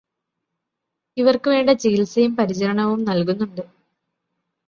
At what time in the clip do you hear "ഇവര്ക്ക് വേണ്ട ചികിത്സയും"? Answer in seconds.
1.17-2.35